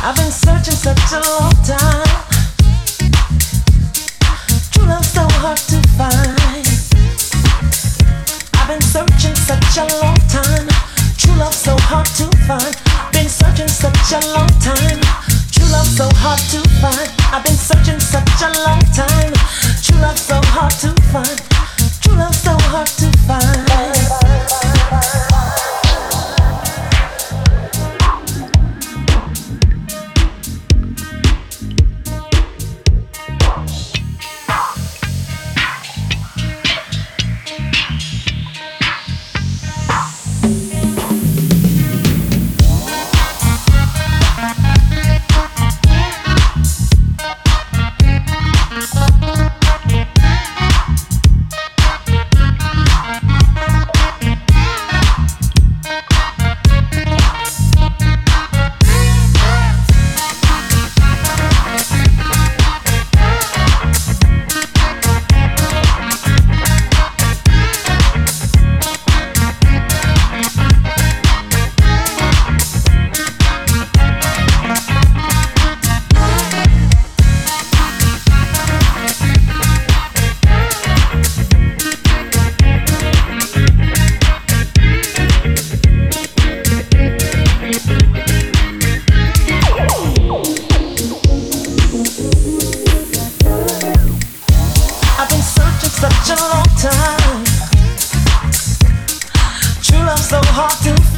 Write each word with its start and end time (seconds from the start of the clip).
I've 0.00 0.14
been 0.16 0.30
searching 0.30 0.74
such 0.74 1.12
a 1.12 1.20
long 1.20 1.52
time. 1.64 2.06
True 4.70 4.86
love 4.86 5.04
so 5.04 5.26
hard 5.42 5.58
to 5.58 5.82
find. 5.98 6.64
I've 8.54 8.68
been 8.68 8.80
searching 8.80 9.34
such 9.34 9.76
a 9.76 9.84
long 10.00 10.16
time. 10.30 10.68
True 11.18 11.34
love 11.34 11.54
so 11.54 11.76
hard 11.90 12.06
to 12.18 12.30
find. 12.46 12.76
Been 13.12 13.28
searching 13.28 13.68
such 13.68 14.12
a 14.12 14.20
long 14.32 14.48
time. 14.62 15.00
True 15.50 15.68
love 15.72 15.86
so 15.86 16.08
hard 16.22 16.40
to 16.52 16.60
find. 16.80 17.10
I've 17.34 17.44
been 17.44 17.56
searching 17.56 17.98
such 17.98 18.42
a 18.42 18.50
long 18.64 18.80
time. 18.94 19.17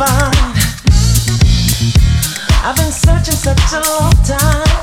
find. 0.00 0.56
I've 2.64 2.76
been 2.76 2.90
searching 2.90 3.36
such 3.36 3.72
a 3.76 3.80
long 3.92 4.16
time. 4.24 4.80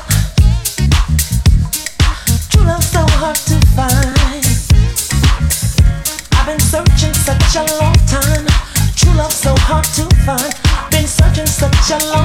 True 2.50 2.62
love's 2.62 2.86
so 2.86 3.02
hard 3.18 3.38
to 3.50 3.58
find. 3.74 4.46
I've 6.38 6.46
been 6.46 6.60
searching 6.60 7.14
such 7.14 7.56
a 7.56 7.64
long 7.80 7.98
time. 8.06 8.46
True 8.94 9.14
love's 9.18 9.34
so 9.34 9.54
hard 9.66 9.86
to 9.98 10.04
find. 10.24 10.54
Been 10.92 11.08
searching 11.08 11.46
such 11.46 11.90
a 11.90 11.98
long 12.12 12.17